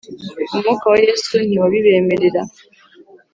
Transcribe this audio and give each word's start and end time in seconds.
umwuka 0.53 0.85
wa 0.91 0.99
Yesu 1.07 1.33
ntiwabibemerera 1.47 2.41